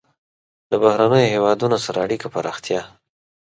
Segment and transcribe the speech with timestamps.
[0.69, 2.81] له بهرنیو هېوادونو سره اړیکو پراختیا.